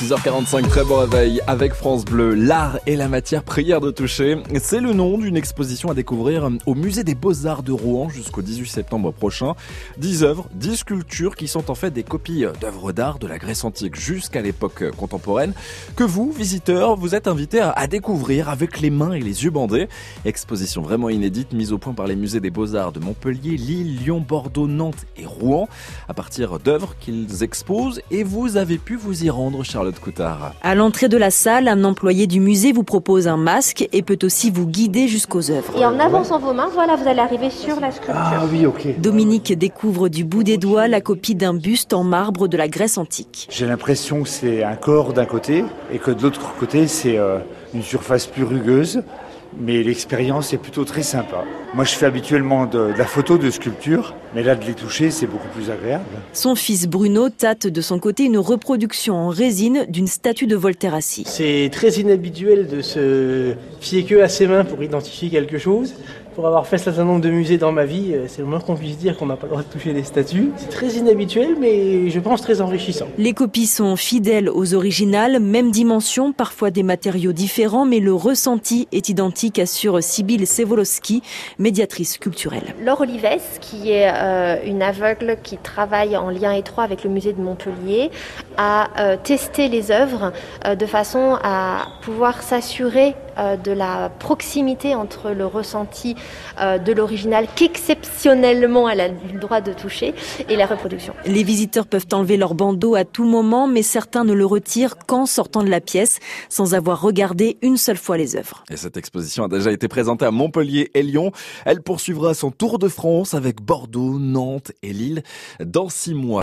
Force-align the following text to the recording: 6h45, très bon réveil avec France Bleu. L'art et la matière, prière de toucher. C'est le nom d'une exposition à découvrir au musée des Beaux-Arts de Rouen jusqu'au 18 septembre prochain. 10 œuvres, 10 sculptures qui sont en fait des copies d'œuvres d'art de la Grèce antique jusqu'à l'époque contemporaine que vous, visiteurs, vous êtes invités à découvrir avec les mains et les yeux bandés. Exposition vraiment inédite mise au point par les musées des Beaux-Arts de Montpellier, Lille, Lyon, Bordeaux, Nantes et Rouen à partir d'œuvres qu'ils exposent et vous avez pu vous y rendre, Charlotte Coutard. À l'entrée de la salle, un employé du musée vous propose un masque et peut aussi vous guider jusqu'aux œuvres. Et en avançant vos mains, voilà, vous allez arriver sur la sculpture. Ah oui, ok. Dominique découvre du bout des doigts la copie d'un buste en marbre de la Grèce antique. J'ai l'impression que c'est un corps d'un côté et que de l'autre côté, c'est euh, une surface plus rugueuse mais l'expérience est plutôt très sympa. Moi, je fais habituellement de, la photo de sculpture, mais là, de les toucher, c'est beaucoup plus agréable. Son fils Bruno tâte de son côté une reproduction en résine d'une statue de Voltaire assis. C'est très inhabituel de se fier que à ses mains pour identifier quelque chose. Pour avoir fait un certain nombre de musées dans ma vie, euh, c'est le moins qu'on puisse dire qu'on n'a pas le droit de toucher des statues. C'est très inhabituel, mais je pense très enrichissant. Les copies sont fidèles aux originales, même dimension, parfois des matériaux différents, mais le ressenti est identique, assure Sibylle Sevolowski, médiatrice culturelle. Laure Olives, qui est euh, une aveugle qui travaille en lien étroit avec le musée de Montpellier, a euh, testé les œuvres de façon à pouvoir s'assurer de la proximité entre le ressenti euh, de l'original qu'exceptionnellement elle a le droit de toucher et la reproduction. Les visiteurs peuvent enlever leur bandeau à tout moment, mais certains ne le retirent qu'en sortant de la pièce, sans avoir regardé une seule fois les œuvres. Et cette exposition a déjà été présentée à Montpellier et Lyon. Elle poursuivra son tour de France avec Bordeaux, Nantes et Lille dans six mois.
6h45, 0.00 0.66
très 0.68 0.82
bon 0.82 0.96
réveil 0.96 1.42
avec 1.46 1.74
France 1.74 2.06
Bleu. 2.06 2.32
L'art 2.32 2.78
et 2.86 2.96
la 2.96 3.06
matière, 3.06 3.42
prière 3.42 3.82
de 3.82 3.90
toucher. 3.90 4.38
C'est 4.58 4.80
le 4.80 4.94
nom 4.94 5.18
d'une 5.18 5.36
exposition 5.36 5.90
à 5.90 5.94
découvrir 5.94 6.48
au 6.64 6.74
musée 6.74 7.04
des 7.04 7.14
Beaux-Arts 7.14 7.62
de 7.62 7.72
Rouen 7.72 8.08
jusqu'au 8.08 8.40
18 8.40 8.66
septembre 8.66 9.12
prochain. 9.12 9.52
10 9.98 10.24
œuvres, 10.24 10.48
10 10.54 10.76
sculptures 10.76 11.36
qui 11.36 11.48
sont 11.48 11.70
en 11.70 11.74
fait 11.74 11.90
des 11.90 12.02
copies 12.02 12.46
d'œuvres 12.62 12.92
d'art 12.92 13.18
de 13.18 13.26
la 13.26 13.36
Grèce 13.36 13.62
antique 13.62 13.94
jusqu'à 13.94 14.40
l'époque 14.40 14.90
contemporaine 14.96 15.52
que 15.96 16.04
vous, 16.04 16.32
visiteurs, 16.32 16.96
vous 16.96 17.14
êtes 17.14 17.28
invités 17.28 17.60
à 17.60 17.86
découvrir 17.86 18.48
avec 18.48 18.80
les 18.80 18.88
mains 18.88 19.12
et 19.12 19.20
les 19.20 19.44
yeux 19.44 19.50
bandés. 19.50 19.86
Exposition 20.24 20.80
vraiment 20.80 21.10
inédite 21.10 21.52
mise 21.52 21.74
au 21.74 21.78
point 21.78 21.92
par 21.92 22.06
les 22.06 22.16
musées 22.16 22.40
des 22.40 22.50
Beaux-Arts 22.50 22.92
de 22.92 23.00
Montpellier, 23.00 23.58
Lille, 23.58 23.98
Lyon, 23.98 24.24
Bordeaux, 24.26 24.66
Nantes 24.66 25.04
et 25.18 25.26
Rouen 25.26 25.68
à 26.08 26.14
partir 26.14 26.58
d'œuvres 26.58 26.94
qu'ils 27.00 27.42
exposent 27.42 28.00
et 28.10 28.24
vous 28.24 28.56
avez 28.56 28.78
pu 28.78 28.96
vous 28.96 29.24
y 29.24 29.28
rendre, 29.28 29.62
Charlotte 29.90 30.00
Coutard. 30.00 30.52
À 30.62 30.74
l'entrée 30.74 31.08
de 31.08 31.16
la 31.16 31.30
salle, 31.30 31.68
un 31.68 31.84
employé 31.84 32.26
du 32.26 32.40
musée 32.40 32.72
vous 32.72 32.84
propose 32.84 33.26
un 33.26 33.36
masque 33.36 33.88
et 33.92 34.02
peut 34.02 34.18
aussi 34.22 34.50
vous 34.50 34.66
guider 34.66 35.08
jusqu'aux 35.08 35.50
œuvres. 35.50 35.72
Et 35.76 35.84
en 35.84 35.98
avançant 35.98 36.38
vos 36.38 36.52
mains, 36.52 36.68
voilà, 36.72 36.96
vous 36.96 37.08
allez 37.08 37.20
arriver 37.20 37.50
sur 37.50 37.80
la 37.80 37.90
sculpture. 37.90 38.14
Ah 38.16 38.42
oui, 38.50 38.66
ok. 38.66 39.00
Dominique 39.00 39.56
découvre 39.58 40.08
du 40.08 40.24
bout 40.24 40.42
des 40.42 40.58
doigts 40.58 40.88
la 40.88 41.00
copie 41.00 41.34
d'un 41.34 41.54
buste 41.54 41.92
en 41.92 42.04
marbre 42.04 42.46
de 42.48 42.56
la 42.56 42.68
Grèce 42.68 42.98
antique. 42.98 43.48
J'ai 43.50 43.66
l'impression 43.66 44.22
que 44.22 44.28
c'est 44.28 44.62
un 44.62 44.76
corps 44.76 45.12
d'un 45.12 45.26
côté 45.26 45.64
et 45.92 45.98
que 45.98 46.10
de 46.10 46.22
l'autre 46.22 46.54
côté, 46.58 46.86
c'est 46.86 47.18
euh, 47.18 47.38
une 47.74 47.82
surface 47.82 48.26
plus 48.26 48.44
rugueuse 48.44 49.02
mais 49.58 49.82
l'expérience 49.82 50.52
est 50.52 50.58
plutôt 50.58 50.84
très 50.84 51.02
sympa. 51.02 51.44
Moi, 51.74 51.84
je 51.84 51.94
fais 51.94 52.06
habituellement 52.06 52.66
de, 52.66 52.92
la 52.96 53.04
photo 53.04 53.38
de 53.38 53.50
sculpture, 53.50 54.14
mais 54.34 54.42
là, 54.42 54.54
de 54.54 54.64
les 54.64 54.74
toucher, 54.74 55.10
c'est 55.10 55.26
beaucoup 55.26 55.48
plus 55.54 55.70
agréable. 55.70 56.04
Son 56.32 56.54
fils 56.54 56.86
Bruno 56.86 57.30
tâte 57.30 57.66
de 57.66 57.80
son 57.80 57.98
côté 57.98 58.24
une 58.24 58.38
reproduction 58.38 59.14
en 59.14 59.28
résine 59.28 59.86
d'une 59.88 60.06
statue 60.06 60.46
de 60.46 60.56
Voltaire 60.56 60.94
assis. 60.94 61.24
C'est 61.26 61.68
très 61.72 61.90
inhabituel 61.90 62.68
de 62.68 62.80
se 62.80 63.54
fier 63.80 64.04
que 64.04 64.20
à 64.20 64.28
ses 64.28 64.46
mains 64.46 64.64
pour 64.64 64.82
identifier 64.82 65.30
quelque 65.30 65.58
chose. 65.58 65.94
Pour 66.40 66.46
avoir 66.46 66.66
fait 66.66 66.76
un 66.76 66.78
certain 66.78 67.04
nombre 67.04 67.20
de 67.20 67.28
musées 67.28 67.58
dans 67.58 67.70
ma 67.70 67.84
vie, 67.84 68.14
euh, 68.14 68.24
c'est 68.26 68.40
le 68.40 68.46
moins 68.46 68.60
qu'on 68.60 68.74
puisse 68.74 68.96
dire 68.96 69.14
qu'on 69.18 69.26
n'a 69.26 69.36
pas 69.36 69.46
le 69.46 69.50
droit 69.50 69.62
de 69.62 69.68
toucher 69.68 69.92
des 69.92 70.04
statues. 70.04 70.52
C'est 70.56 70.70
très 70.70 70.88
inhabituel, 70.88 71.56
mais 71.60 72.08
je 72.08 72.18
pense 72.18 72.40
très 72.40 72.62
enrichissant. 72.62 73.08
Les 73.18 73.34
copies 73.34 73.66
sont 73.66 73.94
fidèles 73.94 74.48
aux 74.48 74.72
originales, 74.72 75.38
même 75.38 75.70
dimension, 75.70 76.32
parfois 76.32 76.70
des 76.70 76.82
matériaux 76.82 77.34
différents, 77.34 77.84
mais 77.84 78.00
le 78.00 78.14
ressenti 78.14 78.88
est 78.90 79.10
identique, 79.10 79.58
assure 79.58 80.02
Sibylle 80.02 80.46
Sevolowski, 80.46 81.22
médiatrice 81.58 82.16
culturelle. 82.16 82.74
Laure 82.82 83.02
Olives, 83.02 83.58
qui 83.60 83.90
est 83.90 84.10
euh, 84.10 84.56
une 84.64 84.80
aveugle 84.80 85.36
qui 85.42 85.58
travaille 85.58 86.16
en 86.16 86.30
lien 86.30 86.52
étroit 86.52 86.84
avec 86.84 87.04
le 87.04 87.10
musée 87.10 87.34
de 87.34 87.42
Montpellier, 87.42 88.10
a 88.56 88.88
euh, 88.98 89.18
testé 89.22 89.68
les 89.68 89.90
œuvres 89.90 90.32
de 90.74 90.86
façon 90.86 91.36
à 91.42 91.88
pouvoir 92.00 92.42
s'assurer 92.42 93.14
de 93.64 93.72
la 93.72 94.10
proximité 94.18 94.94
entre 94.94 95.30
le 95.30 95.46
ressenti 95.46 96.14
euh, 96.14 96.29
de 96.58 96.92
l'original 96.92 97.46
qu'exceptionnellement 97.54 98.88
elle 98.88 99.00
a 99.00 99.08
le 99.08 99.38
droit 99.38 99.60
de 99.60 99.72
toucher 99.72 100.14
et 100.48 100.56
la 100.56 100.66
reproduction. 100.66 101.14
Les 101.26 101.42
visiteurs 101.42 101.86
peuvent 101.86 102.06
enlever 102.12 102.36
leur 102.36 102.54
bandeau 102.54 102.94
à 102.94 103.04
tout 103.04 103.24
moment, 103.24 103.66
mais 103.66 103.82
certains 103.82 104.24
ne 104.24 104.32
le 104.32 104.46
retirent 104.46 104.96
qu'en 104.98 105.26
sortant 105.26 105.62
de 105.62 105.70
la 105.70 105.80
pièce, 105.80 106.18
sans 106.48 106.74
avoir 106.74 107.00
regardé 107.00 107.58
une 107.62 107.76
seule 107.76 107.96
fois 107.96 108.16
les 108.16 108.36
œuvres. 108.36 108.64
Et 108.70 108.76
cette 108.76 108.96
exposition 108.96 109.44
a 109.44 109.48
déjà 109.48 109.72
été 109.72 109.88
présentée 109.88 110.24
à 110.24 110.30
Montpellier 110.30 110.90
et 110.94 111.02
Lyon. 111.02 111.32
Elle 111.64 111.82
poursuivra 111.82 112.34
son 112.34 112.50
tour 112.50 112.78
de 112.78 112.88
France 112.88 113.34
avec 113.34 113.60
Bordeaux, 113.60 114.18
Nantes 114.18 114.72
et 114.82 114.92
Lille 114.92 115.22
dans 115.64 115.88
six 115.88 116.14
mois. 116.14 116.38